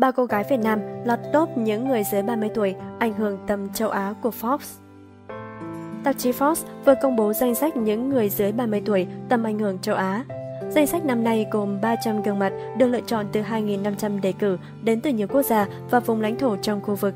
Ba 0.00 0.10
cô 0.10 0.24
gái 0.24 0.44
Việt 0.50 0.56
Nam 0.56 0.80
lọt 1.04 1.18
top 1.32 1.48
những 1.56 1.88
người 1.88 2.04
dưới 2.04 2.22
30 2.22 2.48
tuổi 2.54 2.74
ảnh 2.98 3.14
hưởng 3.14 3.38
tầm 3.46 3.68
châu 3.72 3.88
Á 3.88 4.14
của 4.22 4.30
Forbes. 4.40 4.78
Tạp 6.04 6.18
chí 6.18 6.30
Forbes 6.30 6.64
vừa 6.84 6.94
công 7.02 7.16
bố 7.16 7.32
danh 7.32 7.54
sách 7.54 7.76
những 7.76 8.08
người 8.08 8.28
dưới 8.28 8.52
30 8.52 8.82
tuổi 8.86 9.06
tầm 9.28 9.42
ảnh 9.42 9.58
hưởng 9.58 9.78
châu 9.78 9.94
Á. 9.94 10.24
Danh 10.70 10.86
sách 10.86 11.04
năm 11.04 11.24
nay 11.24 11.46
gồm 11.50 11.80
300 11.80 12.22
gương 12.22 12.38
mặt 12.38 12.52
được 12.76 12.86
lựa 12.86 13.00
chọn 13.06 13.26
từ 13.32 13.42
2.500 13.42 14.20
đề 14.20 14.32
cử 14.32 14.58
đến 14.82 15.00
từ 15.00 15.10
nhiều 15.10 15.26
quốc 15.26 15.42
gia 15.42 15.66
và 15.90 16.00
vùng 16.00 16.20
lãnh 16.20 16.38
thổ 16.38 16.56
trong 16.56 16.80
khu 16.80 16.94
vực, 16.94 17.14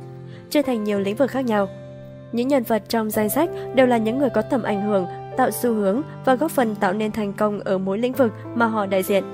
chia 0.51 0.63
thành 0.63 0.85
nhiều 0.85 1.01
lĩnh 1.01 1.17
vực 1.17 1.31
khác 1.31 1.45
nhau. 1.45 1.69
Những 2.33 2.49
nhân 2.49 2.63
vật 2.63 2.83
trong 2.89 3.11
danh 3.11 3.29
sách 3.29 3.51
đều 3.75 3.87
là 3.87 3.97
những 3.97 4.19
người 4.19 4.31
có 4.31 4.43
tầm 4.43 4.63
ảnh 4.63 4.83
hưởng, 4.83 5.07
tạo 5.37 5.51
xu 5.51 5.75
hướng 5.75 6.03
và 6.25 6.35
góp 6.35 6.51
phần 6.51 6.75
tạo 6.75 6.93
nên 6.93 7.13
thành 7.13 7.33
công 7.33 7.61
ở 7.61 7.79
mỗi 7.79 7.99
lĩnh 7.99 8.13
vực 8.13 8.33
mà 8.55 8.67
họ 8.67 8.87
đại 8.87 9.03
diện. 9.03 9.25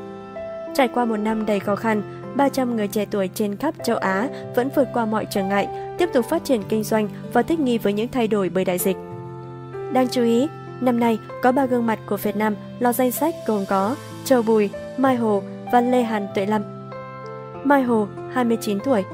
Trải 0.75 0.89
qua 0.89 1.05
một 1.05 1.17
năm 1.17 1.47
đầy 1.47 1.61
khó 1.61 1.77
khăn, 1.77 2.03
300 2.37 2.77
người 2.77 2.89
trẻ 2.89 3.05
tuổi 3.11 3.31
trên 3.35 3.57
khắp 3.57 3.75
châu 3.85 3.97
Á 3.97 4.29
vẫn 4.55 4.69
vượt 4.77 4.89
qua 4.95 5.05
mọi 5.05 5.27
trở 5.31 5.43
ngại, 5.43 5.69
tiếp 5.99 6.09
tục 6.13 6.27
phát 6.29 6.45
triển 6.45 6.63
kinh 6.69 6.85
doanh 6.85 7.09
và 7.33 7.43
thích 7.43 7.61
nghi 7.61 7.79
với 7.79 7.93
những 7.93 8.09
thay 8.09 8.29
đổi 8.29 8.49
bởi 8.49 8.65
đại 8.65 8.79
dịch. 8.79 8.97
Đáng 9.93 10.09
chú 10.09 10.23
ý, 10.23 10.49
năm 10.81 11.01
nay 11.01 11.19
có 11.43 11.53
ba 11.53 11.67
gương 11.67 11.87
mặt 11.87 11.99
của 12.07 12.17
Việt 12.17 12.37
Nam 12.37 12.57
lọt 12.79 12.95
danh 12.95 13.13
sách 13.13 13.35
gồm 13.47 13.65
có 13.69 13.97
Châu 14.25 14.43
Bùi, 14.43 14.71
Mai 14.97 15.17
Hồ 15.17 15.43
và 15.73 15.81
Lê 15.81 16.03
Hàn 16.03 16.27
Tuệ 16.35 16.47
Lâm. 16.47 16.63
Mai 17.65 17.83
Hồ, 17.83 18.07
29 18.33 18.81
tuổi. 18.81 19.05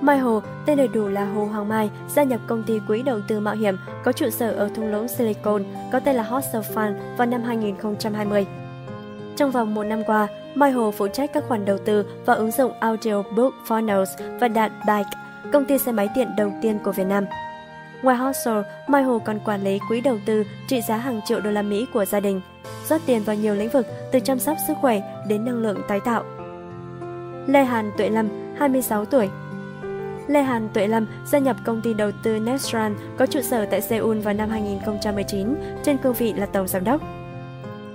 Mai 0.00 0.18
Hồ, 0.18 0.42
tên 0.66 0.76
đầy 0.76 0.88
đủ 0.88 1.08
là 1.08 1.24
Hồ 1.24 1.44
Hoàng 1.44 1.68
Mai, 1.68 1.90
gia 2.08 2.22
nhập 2.22 2.40
công 2.46 2.62
ty 2.62 2.80
quỹ 2.88 3.02
đầu 3.02 3.20
tư 3.28 3.40
mạo 3.40 3.54
hiểm 3.54 3.76
có 4.04 4.12
trụ 4.12 4.30
sở 4.30 4.50
ở 4.50 4.68
thung 4.74 4.92
lũng 4.92 5.08
Silicon, 5.08 5.64
có 5.92 6.00
tên 6.00 6.16
là 6.16 6.22
Hostel 6.22 6.62
Fund 6.74 6.94
vào 7.16 7.26
năm 7.26 7.42
2020. 7.42 8.46
Trong 9.36 9.50
vòng 9.50 9.74
một 9.74 9.84
năm 9.84 10.04
qua, 10.06 10.28
Mai 10.58 10.70
Hồ 10.70 10.90
phụ 10.90 11.08
trách 11.08 11.32
các 11.32 11.44
khoản 11.48 11.64
đầu 11.64 11.78
tư 11.78 12.04
và 12.26 12.34
ứng 12.34 12.50
dụng 12.50 12.72
Audiobook 12.80 13.54
Funnels 13.68 14.38
và 14.40 14.48
Đạt 14.48 14.72
Bike, 14.86 15.10
công 15.52 15.64
ty 15.64 15.78
xe 15.78 15.92
máy 15.92 16.08
điện 16.16 16.28
đầu 16.36 16.52
tiên 16.62 16.78
của 16.84 16.92
Việt 16.92 17.06
Nam. 17.06 17.24
Ngoài 18.02 18.16
Hustle, 18.16 18.62
Mai 18.86 19.02
Hồ 19.02 19.18
còn 19.18 19.38
quản 19.44 19.64
lý 19.64 19.78
quỹ 19.88 20.00
đầu 20.00 20.18
tư 20.26 20.44
trị 20.68 20.80
giá 20.80 20.96
hàng 20.96 21.20
triệu 21.24 21.40
đô 21.40 21.50
la 21.50 21.62
Mỹ 21.62 21.86
của 21.92 22.04
gia 22.04 22.20
đình, 22.20 22.40
rót 22.88 23.00
tiền 23.06 23.22
vào 23.22 23.36
nhiều 23.36 23.54
lĩnh 23.54 23.68
vực 23.68 23.86
từ 24.12 24.20
chăm 24.20 24.38
sóc 24.38 24.56
sức 24.68 24.74
khỏe 24.80 25.00
đến 25.28 25.44
năng 25.44 25.62
lượng 25.62 25.80
tái 25.88 26.00
tạo. 26.00 26.24
Lê 27.46 27.64
Hàn 27.64 27.90
Tuệ 27.98 28.08
Lâm, 28.08 28.28
26 28.58 29.04
tuổi, 29.04 29.28
Lê 30.28 30.42
Hàn 30.42 30.68
Tuệ 30.74 30.86
Lâm 30.86 31.06
gia 31.26 31.38
nhập 31.38 31.56
công 31.64 31.80
ty 31.80 31.94
đầu 31.94 32.10
tư 32.22 32.38
Nestran 32.38 32.96
có 33.18 33.26
trụ 33.26 33.40
sở 33.40 33.66
tại 33.66 33.80
Seoul 33.80 34.18
vào 34.18 34.34
năm 34.34 34.50
2019 34.50 35.54
trên 35.84 35.98
cương 35.98 36.14
vị 36.14 36.32
là 36.32 36.46
tổng 36.46 36.68
giám 36.68 36.84
đốc. 36.84 37.17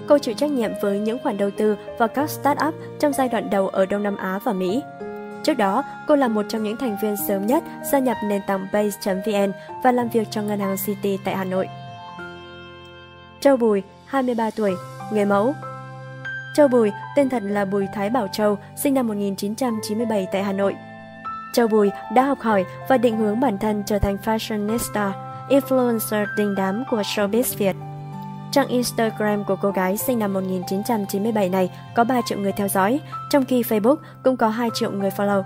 Cô 0.08 0.18
chịu 0.18 0.36
trách 0.36 0.52
nhiệm 0.52 0.72
với 0.82 1.00
những 1.00 1.20
khoản 1.24 1.38
đầu 1.38 1.50
tư 1.58 1.76
vào 2.00 2.08
các 2.08 2.30
start-up 2.30 2.72
trong 3.00 3.14
giai 3.14 3.30
đoạn 3.30 3.50
đầu 3.50 3.68
ở 3.68 3.86
Đông 3.86 4.04
Nam 4.04 4.18
Á 4.18 4.40
và 4.44 4.54
Mỹ. 4.54 4.82
Trước 5.44 5.54
đó, 5.54 5.84
cô 6.08 6.16
là 6.16 6.28
một 6.28 6.46
trong 6.50 6.64
những 6.64 6.78
thành 6.78 6.98
viên 7.02 7.16
sớm 7.28 7.48
nhất 7.48 7.64
gia 7.92 8.00
nhập 8.00 8.18
nền 8.26 8.42
tảng 8.48 8.68
Base.vn 8.74 9.52
và 9.84 9.92
làm 9.92 10.10
việc 10.10 10.28
cho 10.32 10.42
ngân 10.42 10.60
hàng 10.60 10.76
City 10.86 11.18
tại 11.26 11.36
Hà 11.36 11.44
Nội. 11.44 11.68
Châu 13.40 13.58
Bùi, 13.58 13.84
23 14.06 14.50
tuổi, 14.50 14.74
người 15.12 15.26
mẫu. 15.26 15.54
Châu 16.56 16.68
Bùi, 16.68 16.92
tên 17.16 17.30
thật 17.30 17.44
là 17.46 17.66
Bùi 17.66 17.88
Thái 17.94 18.10
Bảo 18.10 18.28
Châu, 18.28 18.58
sinh 18.76 18.94
năm 18.94 19.08
1997 19.08 20.28
tại 20.32 20.44
Hà 20.44 20.54
Nội. 20.54 20.76
Châu 21.54 21.68
Bùi 21.68 21.92
đã 22.14 22.24
học 22.24 22.40
hỏi 22.42 22.66
và 22.90 22.98
định 22.98 23.18
hướng 23.18 23.40
bản 23.40 23.58
thân 23.58 23.84
trở 23.86 24.00
thành 24.00 24.18
fashionista, 24.26 25.12
influencer 25.50 26.26
đình 26.38 26.56
đám 26.56 26.84
của 26.92 27.02
showbiz 27.02 27.58
Việt. 27.58 27.76
Trang 28.54 28.68
Instagram 28.68 29.44
của 29.44 29.56
cô 29.56 29.72
gái 29.72 29.98
sinh 29.98 30.20
năm 30.20 30.34
1997 30.34 31.50
này 31.50 31.70
có 31.96 32.04
3 32.04 32.22
triệu 32.26 32.40
người 32.40 32.52
theo 32.52 32.68
dõi, 32.68 33.00
trong 33.30 33.46
khi 33.46 33.62
Facebook 33.62 33.96
cũng 34.24 34.38
có 34.38 34.50
2 34.50 34.70
triệu 34.74 34.92
người 34.92 35.10
follow. 35.10 35.44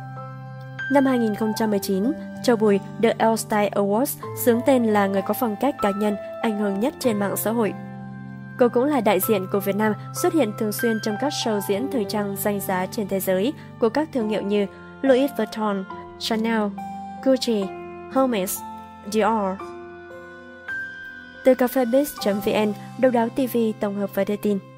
Năm 0.92 1.06
2019, 1.06 2.12
Châu 2.44 2.56
Bùi 2.56 2.80
được 3.00 3.12
Elle 3.18 3.36
Style 3.36 3.70
Awards 3.70 4.16
xướng 4.46 4.62
tên 4.66 4.86
là 4.86 5.08
người 5.08 5.22
có 5.22 5.34
phong 5.34 5.56
cách 5.62 5.76
cá 5.82 5.92
nhân 5.92 6.16
ảnh 6.42 6.60
hưởng 6.60 6.80
nhất 6.80 6.94
trên 7.00 7.20
mạng 7.20 7.38
xã 7.38 7.52
hội. 7.52 7.74
Cô 8.60 8.70
cũng 8.70 8.84
là 8.84 9.02
đại 9.02 9.20
diện 9.20 9.48
của 9.52 9.60
Việt 9.60 9.76
Nam 9.76 9.94
xuất 10.22 10.34
hiện 10.34 10.52
thường 10.60 10.72
xuyên 10.72 11.00
trong 11.04 11.16
các 11.22 11.34
show 11.46 11.60
diễn 11.68 11.92
thời 11.92 12.06
trang 12.10 12.36
danh 12.40 12.60
giá 12.60 12.86
trên 12.86 13.08
thế 13.08 13.20
giới 13.20 13.54
của 13.80 13.90
các 13.90 14.10
thương 14.14 14.30
hiệu 14.30 14.42
như 14.42 14.66
Louis 15.02 15.32
Vuitton, 15.38 15.84
Chanel, 16.20 16.62
Gucci, 17.24 17.66
Hermes, 18.16 18.60
Dior. 19.12 19.77
Từ 21.48 21.54
cafebiz.vn, 21.54 22.74
đầu 22.98 23.12
đáo 23.12 23.30
TV 23.30 23.58
tổng 23.80 23.96
hợp 23.96 24.10
và 24.14 24.24
đưa 24.24 24.36
tin. 24.36 24.77